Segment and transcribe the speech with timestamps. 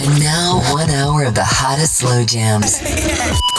[0.00, 2.80] And now, one hour of the hottest slow jams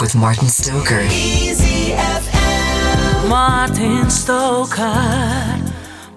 [0.00, 1.02] with Martin Stoker.
[1.02, 3.28] Easy FM.
[3.28, 5.60] Martin Stoker,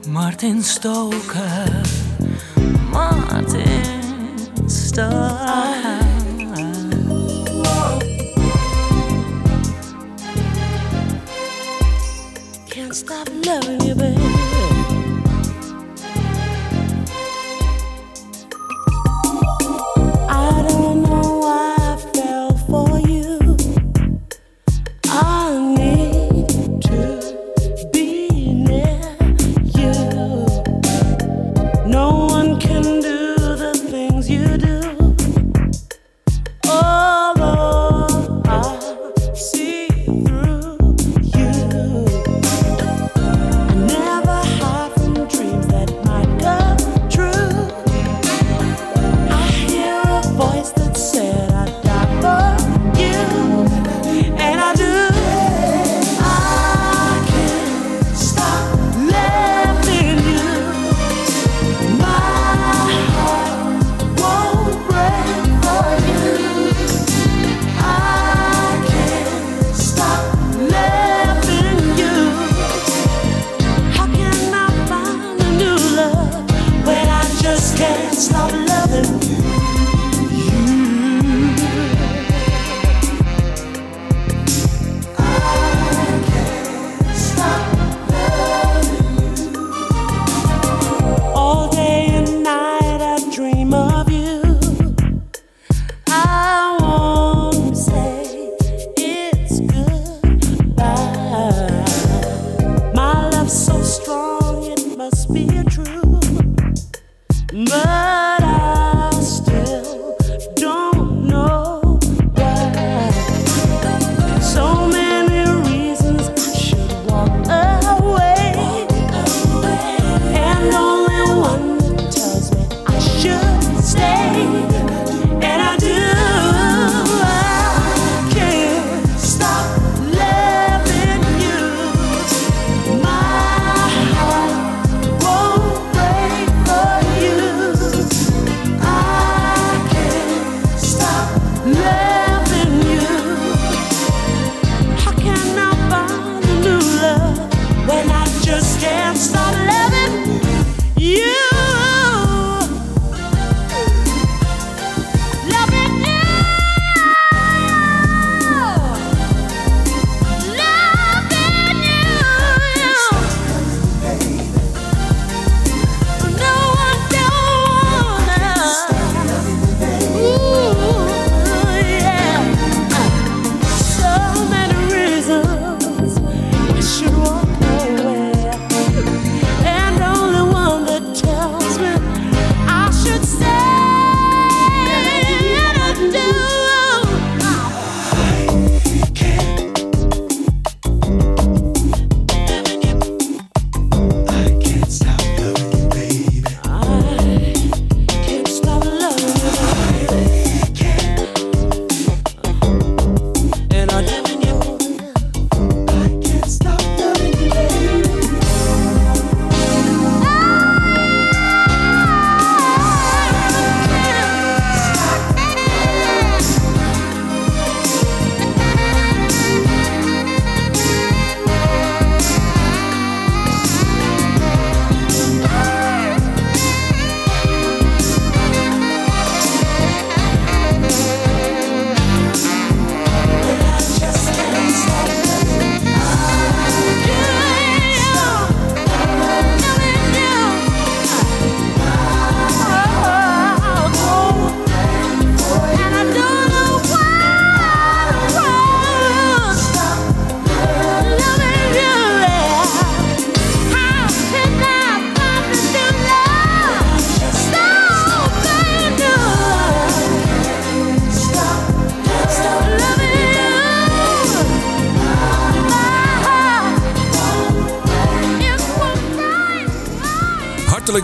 [0.07, 1.83] Martin Stoker,
[2.89, 4.37] Martin
[4.69, 5.99] Stoker.
[12.69, 14.32] Can't stop loving you, baby.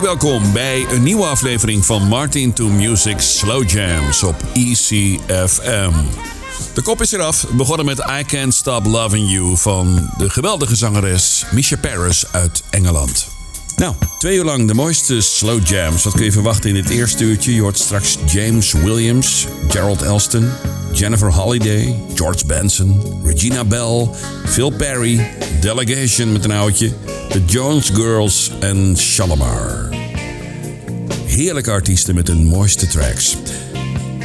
[0.10, 5.92] Welkom bij een nieuwe aflevering van Martin to Music Slow Jams op ECFM.
[6.74, 7.46] De kop is eraf.
[7.52, 13.28] Begonnen met I Can't Stop Loving You van de geweldige zangeres Misha Paris uit Engeland.
[13.76, 16.04] Nou, twee uur lang de mooiste slow jams.
[16.04, 17.54] Wat kun je verwachten in dit eerste uurtje?
[17.54, 20.52] Je hoort straks James Williams, Gerald Elston,
[20.94, 24.10] Jennifer Holliday, George Benson, Regina Bell,
[24.46, 26.94] Phil Perry, Delegation met een oudje,
[27.30, 29.69] The Jones Girls en Shalimar.
[31.40, 33.38] Heerlijke artiesten met hun mooiste tracks.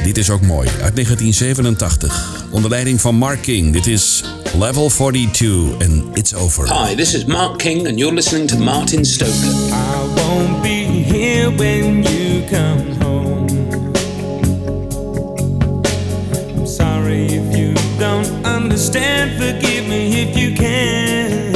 [0.03, 2.45] Dit is ook mooi, uit 1987.
[2.51, 3.73] Onder leiding van Mark King.
[3.73, 4.23] Dit is
[4.59, 6.87] Level 42 en It's Over.
[6.87, 9.33] Hi, this is Mark King, and you're listening to Martin Stoker.
[9.33, 13.47] I won't be here when you come home.
[16.57, 19.31] I'm sorry if you don't understand.
[19.37, 21.53] Forgive me if you can.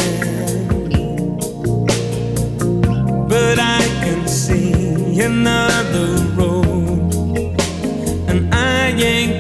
[3.28, 3.79] But I
[5.22, 7.56] another road,
[8.30, 9.39] and I ain't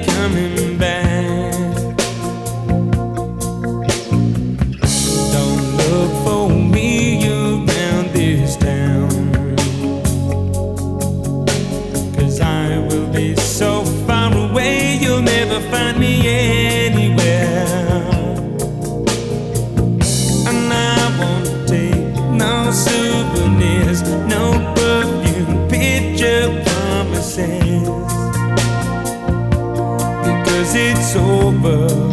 [30.79, 32.08] it's over.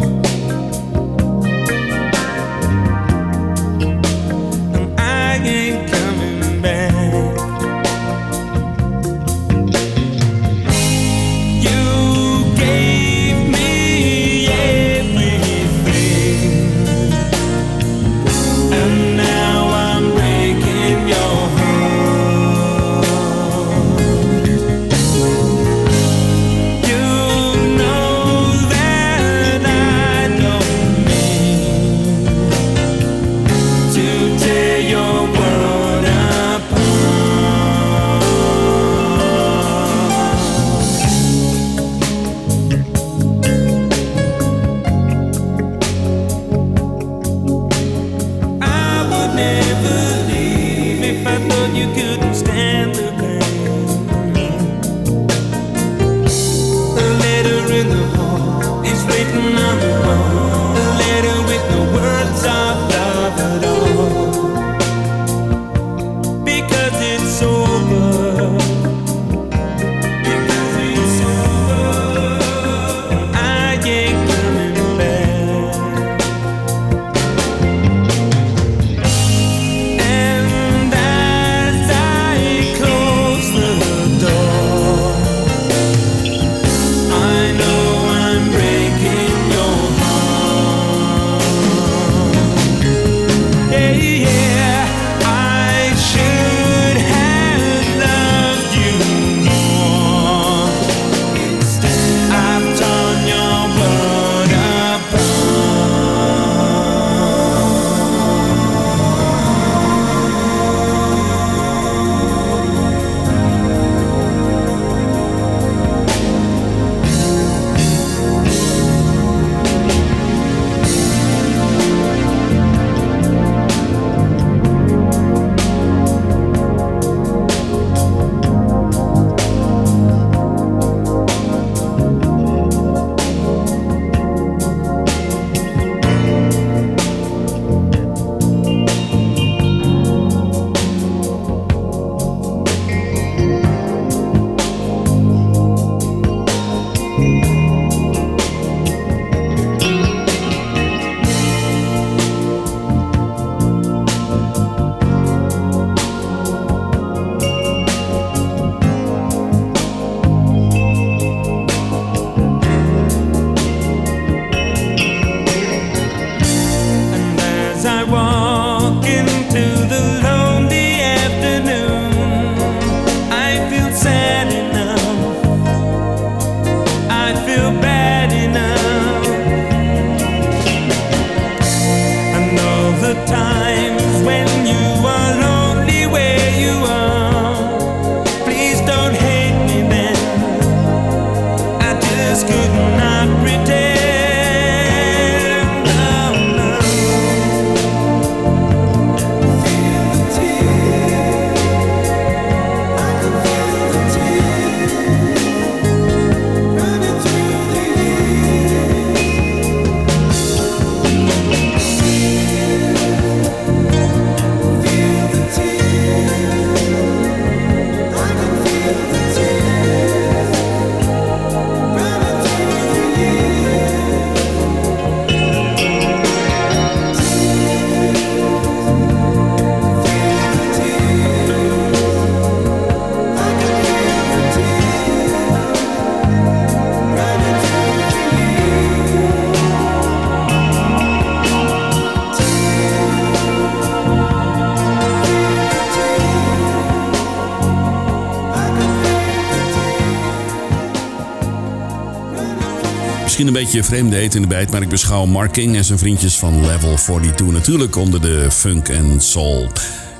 [253.27, 255.99] Misschien een beetje vreemde heet in de bijt, maar ik beschouw Mark King en zijn
[255.99, 259.67] vriendjes van Level 42 natuurlijk onder de funk en soul.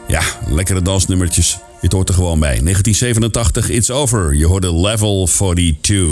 [0.07, 1.57] Ja, lekkere dansnummertjes.
[1.79, 2.59] Het hoort er gewoon bij.
[2.63, 4.35] 1987, It's Over.
[4.35, 6.09] Je hoorde Level 42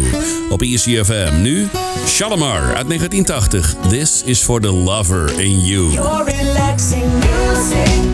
[0.50, 1.42] op ECFM.
[1.42, 1.68] Nu
[2.08, 3.76] Shalimar uit 1980.
[3.90, 5.92] This is for the lover in you.
[5.92, 8.06] Your relaxing music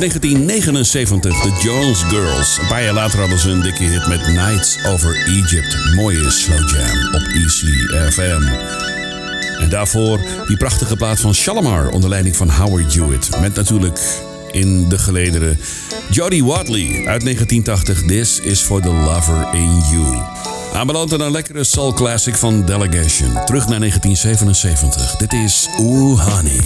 [0.00, 2.58] 1979, de Jones Girls.
[2.58, 5.94] Een paar jaar later hadden ze een dikke hit met Nights Over Egypt.
[5.94, 8.42] Mooie slow jam op ECFM.
[9.60, 13.40] En daarvoor die prachtige plaat van Shalimar onder leiding van Howard Hewitt.
[13.40, 14.00] Met natuurlijk
[14.50, 15.58] in de gelederen
[16.10, 18.02] Jody Watley uit 1980.
[18.02, 20.49] This is for the lover in you.
[20.72, 23.32] Aanbeland aan een lekkere soul classic van Delegation.
[23.44, 25.16] Terug naar 1977.
[25.16, 26.60] Dit is Ooh Honey.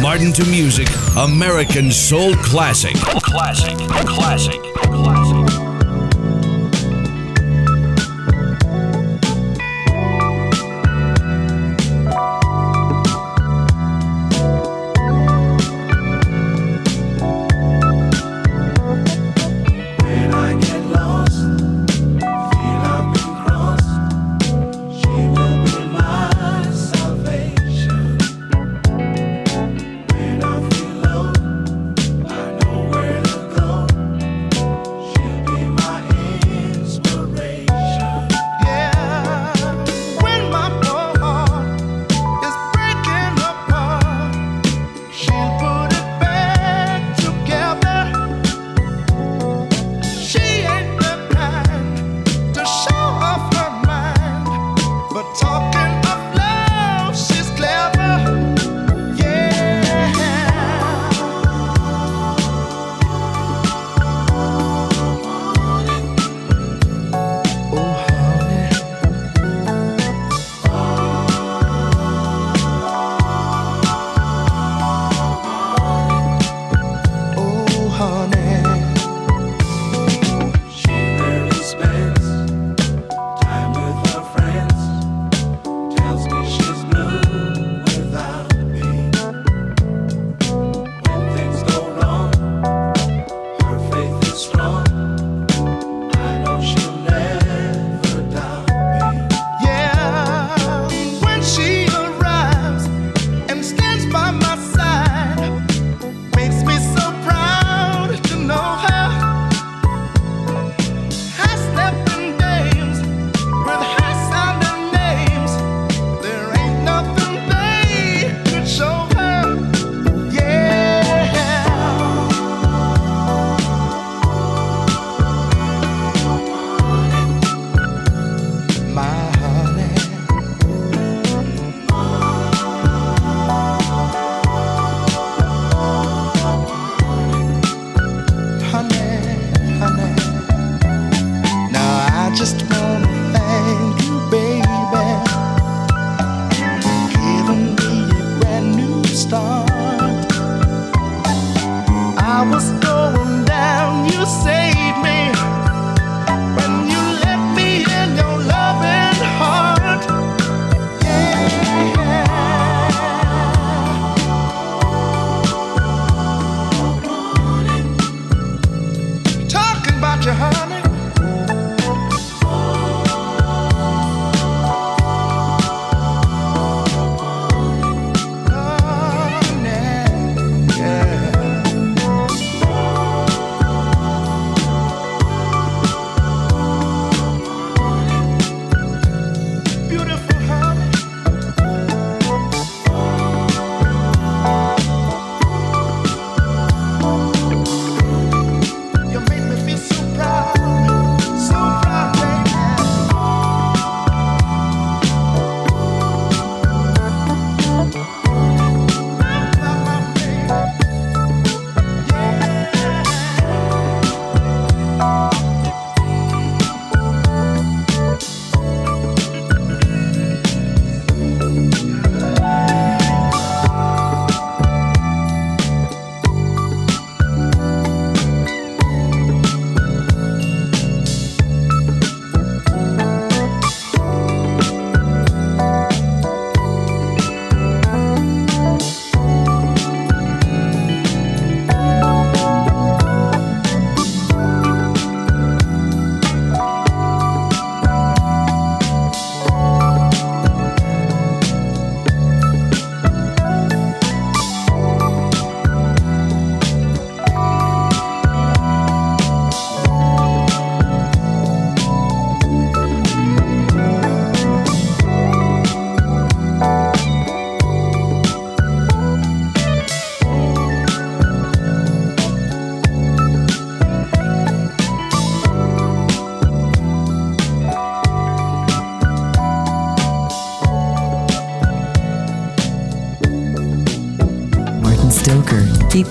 [0.00, 2.96] Martin to Music, American Soul Classic.
[3.20, 5.23] Classic, classic, classic.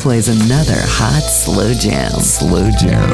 [0.03, 2.11] plays another hot slow jam.
[2.19, 3.09] Slow jam.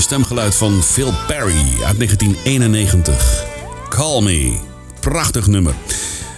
[0.00, 3.44] stemgeluid van Phil Perry uit 1991.
[3.88, 4.58] Call Me.
[5.00, 5.74] Prachtig nummer.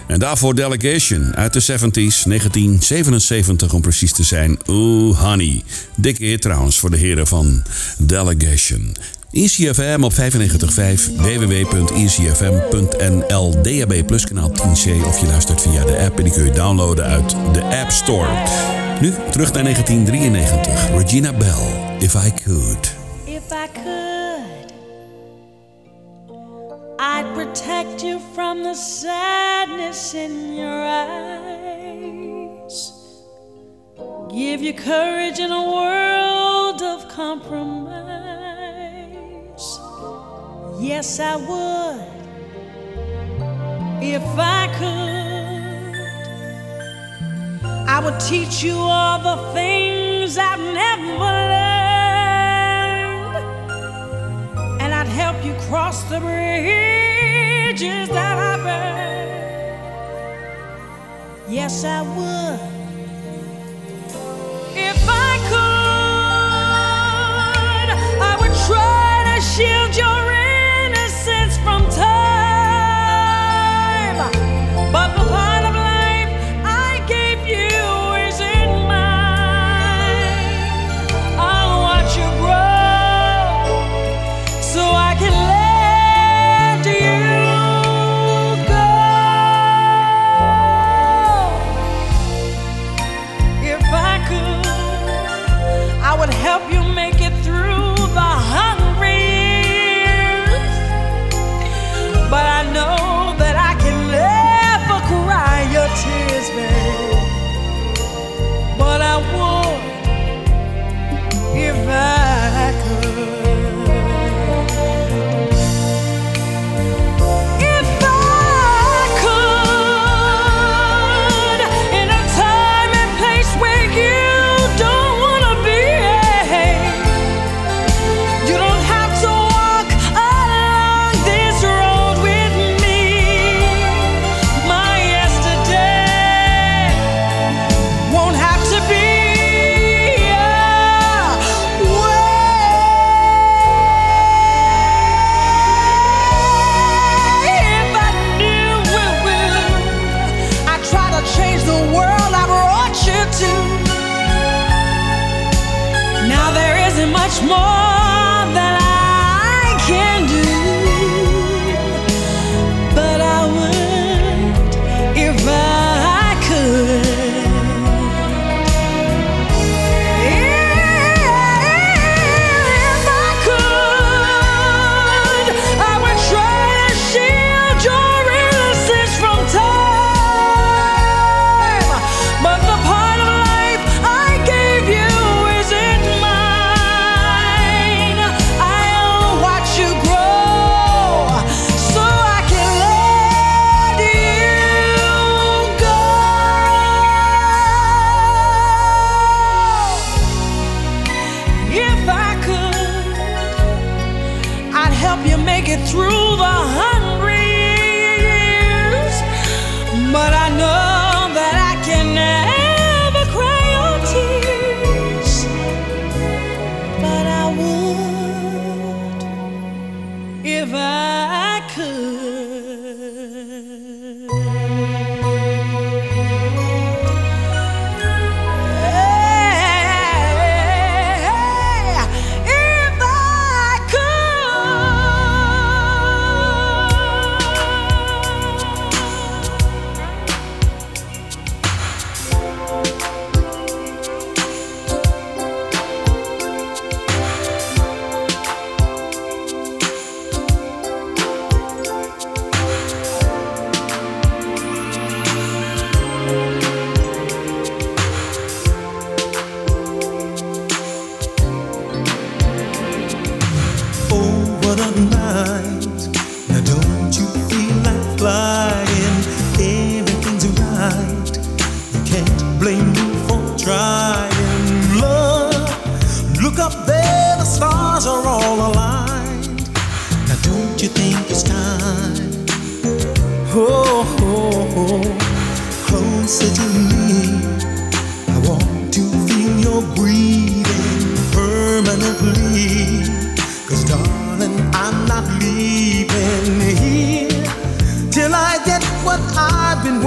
[0.07, 4.59] En daarvoor Delegation uit de 70s, 1977 om precies te zijn.
[4.65, 5.63] Ooh Honey.
[5.95, 7.63] Dikke eer trouwens voor de heren van
[7.97, 8.95] Delegation.
[9.31, 10.17] ECFM op 95.5,
[11.15, 12.41] www.ecfm.nl,
[13.61, 17.05] DAB Plus kanaal 10C of je luistert via de app en die kun je downloaden
[17.05, 18.29] uit de App Store.
[19.01, 23.00] Nu terug naar 1993, Regina Bell, If I Could.
[23.51, 24.71] if I could,
[26.99, 32.31] I'd protect you from the sadness in your eyes,
[34.29, 37.99] give you courage in a world of compromise.
[40.79, 42.07] Yes, I would
[44.01, 45.11] if I could.
[47.89, 51.80] I would teach you all the things I've never learned.
[55.11, 59.27] help you cross the bridges that I burn.
[61.49, 62.59] Yes, I would.
[64.73, 66.69] If I could,
[68.21, 70.10] I would try to shield your.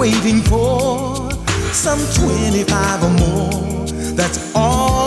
[0.05, 1.31] waiting for
[1.73, 3.87] some 25 or more.
[4.13, 5.04] That's all.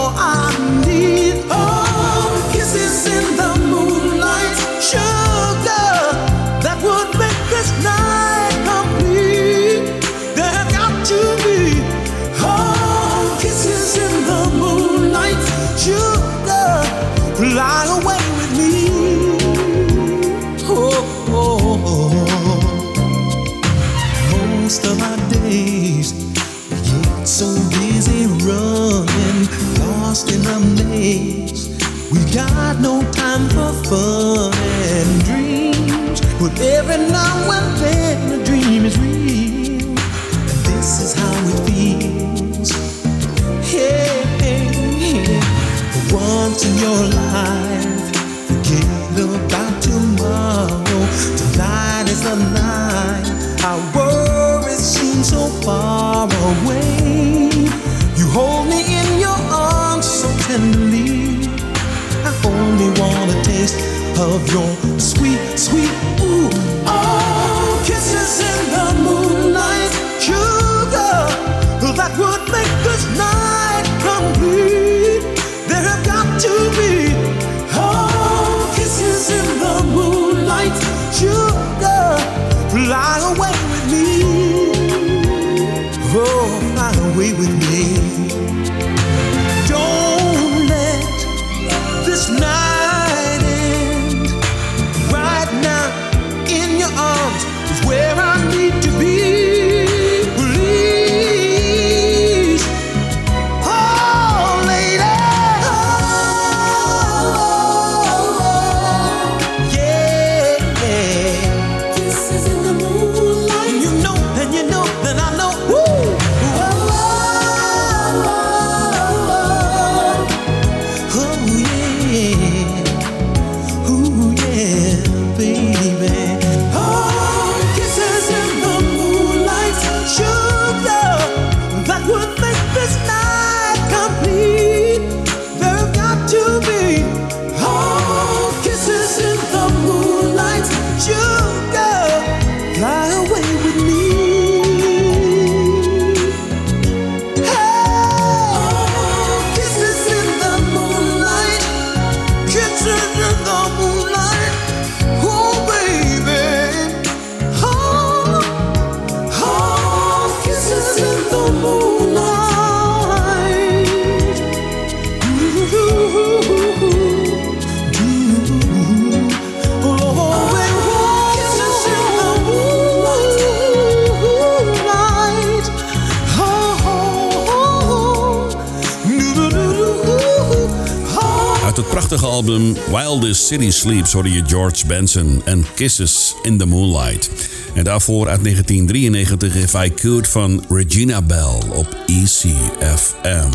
[182.09, 187.31] prachtige album Wildest City Sleeps hoorde je George Benson en Kisses in the Moonlight.
[187.75, 193.51] En daarvoor uit 1993 If I Could van Regina Bell op ECFM.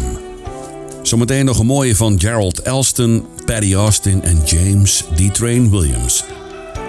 [1.01, 5.33] Zometeen nog een mooie van Gerald Elston, Patty Austin en James D.
[5.33, 6.23] Train Williams.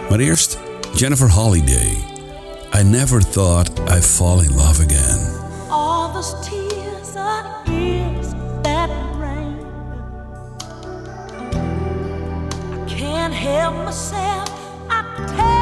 [0.09, 0.59] Maar eerst
[0.97, 1.97] Jennifer Holiday.
[2.81, 5.44] I never thought I'd fall in love again.
[13.35, 14.49] help myself.
[14.89, 15.03] I
[15.37, 15.54] tell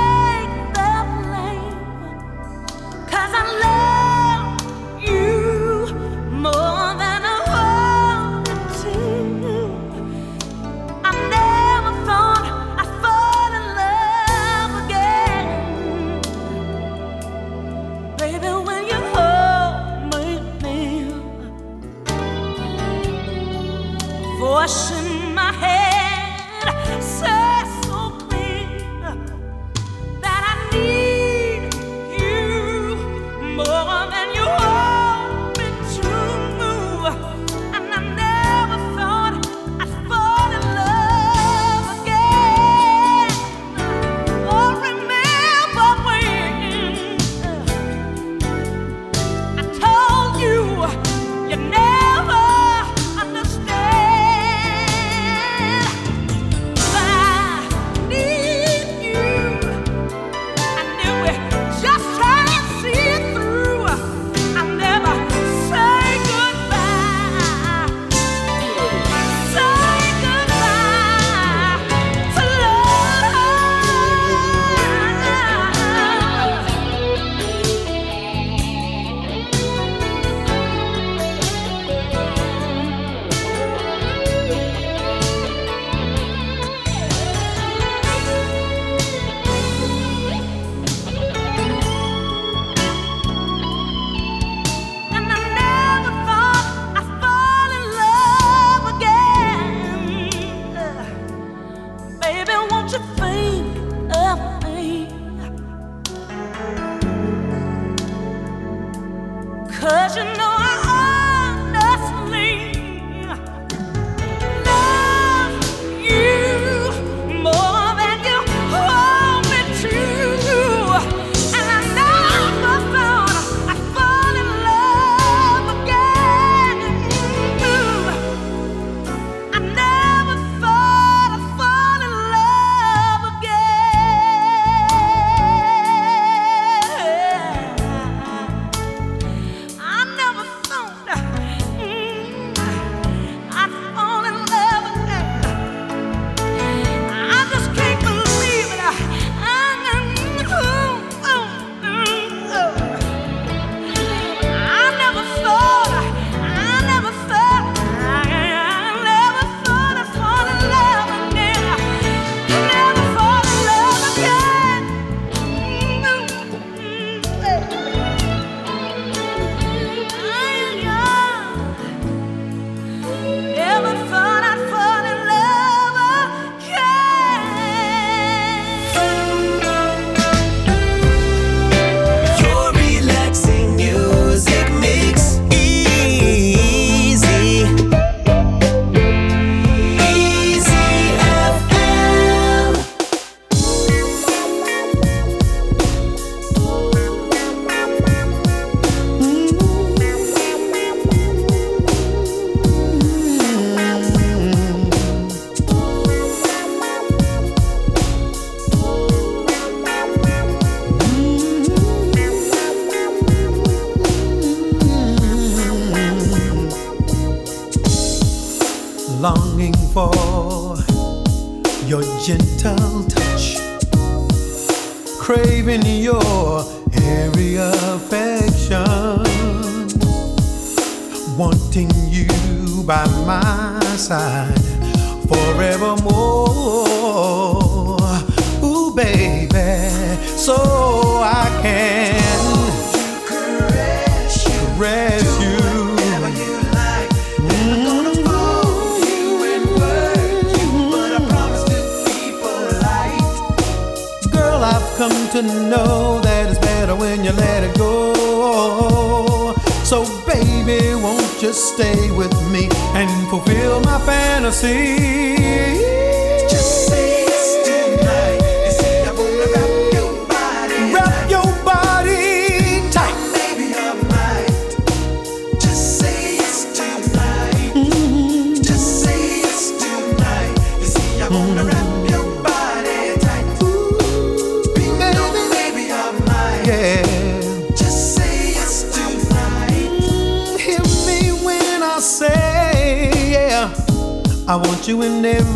[261.53, 265.02] stay with me and fulfill my fantasy.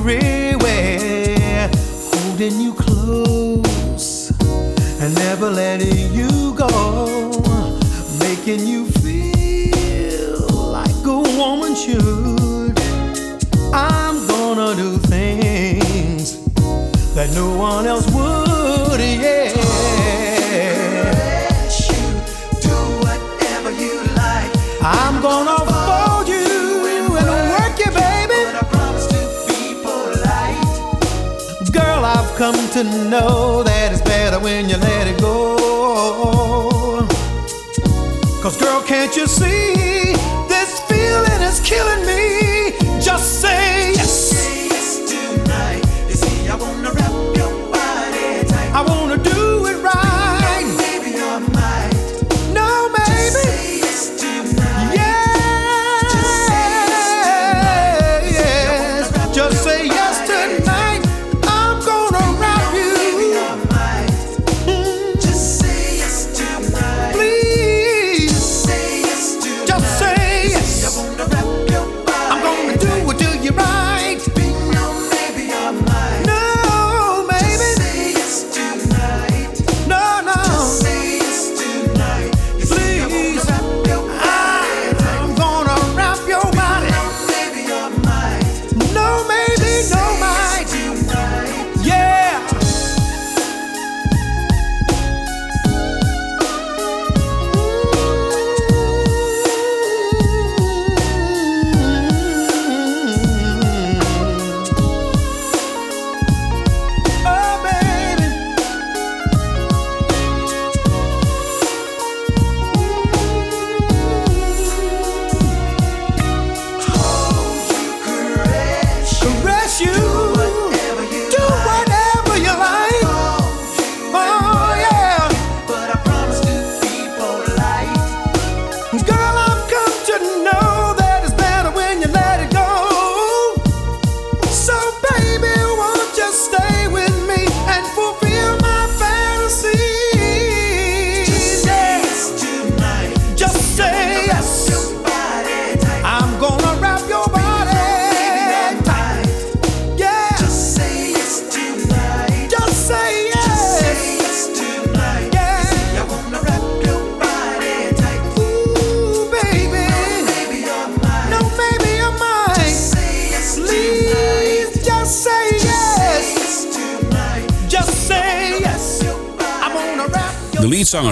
[0.07, 0.36] real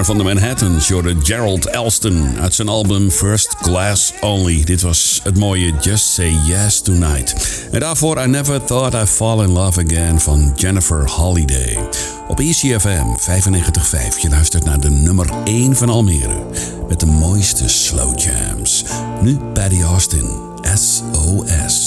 [0.05, 4.65] van de Manhattans, Jorde Gerald Elston, uit zijn album First Class Only.
[4.65, 7.35] Dit was het mooie Just Say Yes Tonight.
[7.71, 11.79] En daarvoor I Never Thought I'd Fall in Love Again van Jennifer Holiday.
[12.29, 16.47] Op ECFM 95.5, je luistert naar de nummer 1 van Almere,
[16.89, 18.85] met de mooiste slow jams.
[19.23, 20.41] Nu Paddy Austin,
[20.75, 21.84] SOS.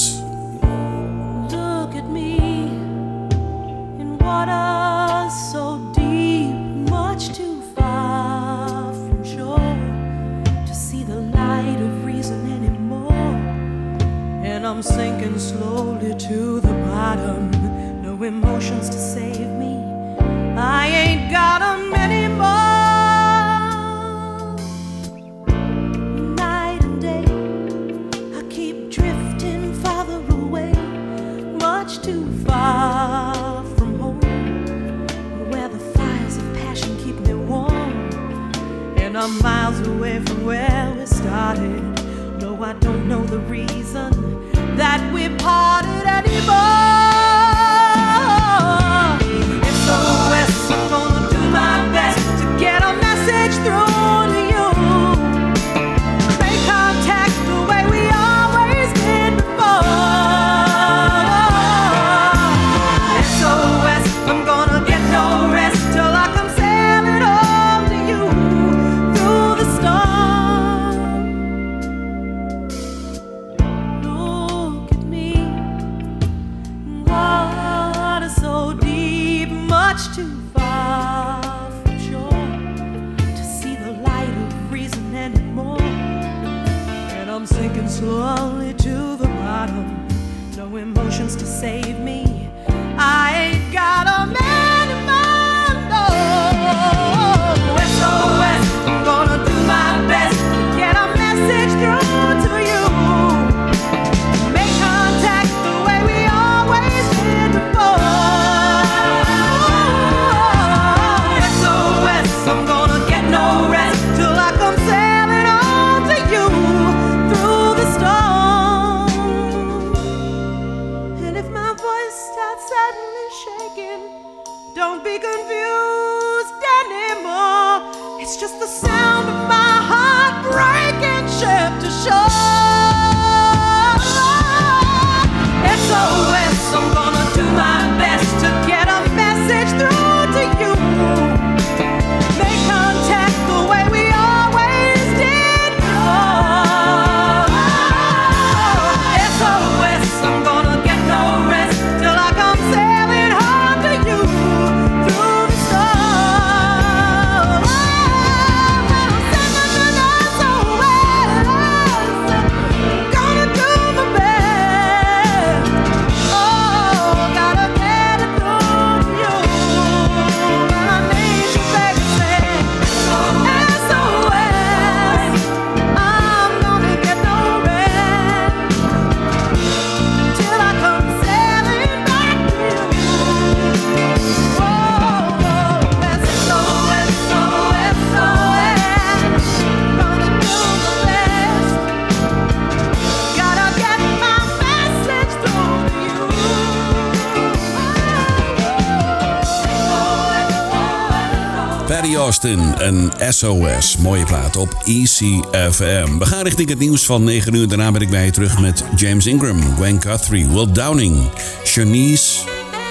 [202.41, 203.97] Justin en SOS.
[203.97, 206.17] Mooie plaat op ECFM.
[206.17, 207.67] We gaan richting het nieuws van 9 uur.
[207.67, 211.29] Daarna ben ik bij je terug met James Ingram, Gwen Guthrie, Will Downing,
[211.63, 212.39] Shanice,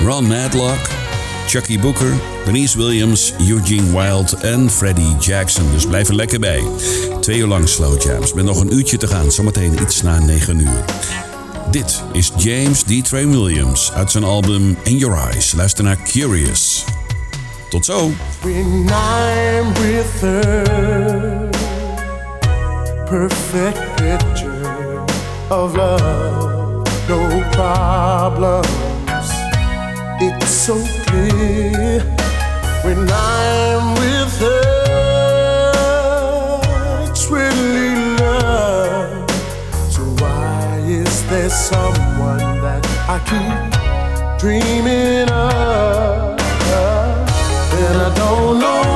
[0.05, 0.88] Ron Madlock,
[1.49, 2.12] Chucky Booker,
[2.44, 5.72] Denise Williams, Eugene Wilde en Freddie Jackson.
[5.72, 6.62] Dus blijf er lekker bij.
[7.20, 8.32] Twee uur lang slow jams.
[8.32, 9.32] Met nog een uurtje te gaan.
[9.32, 10.84] Zometeen iets na 9 uur.
[11.70, 13.05] Dit is James D.
[13.05, 15.53] Train Williams uit zijn album In Your Eyes.
[15.53, 16.84] Luister naar Curious.
[17.71, 18.11] Tot zo!
[18.43, 21.51] When I'm with her,
[23.07, 25.05] perfect picture
[25.51, 29.31] of love, no problems.
[30.21, 30.75] It's so
[31.07, 32.03] clear
[32.85, 34.77] when I'm with her.
[41.49, 46.26] Someone that I keep dreaming of?
[48.29, 48.95] Oh no.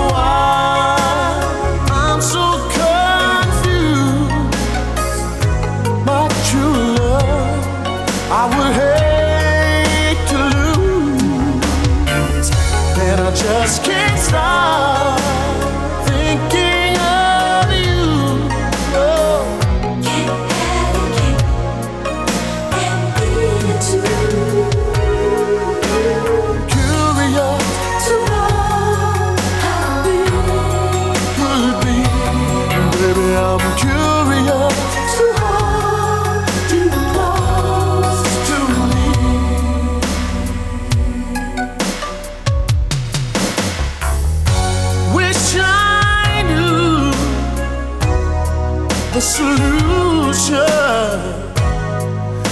[49.21, 50.33] a solution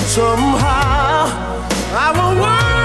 [0.07, 1.25] somehow.
[1.95, 2.78] I will work.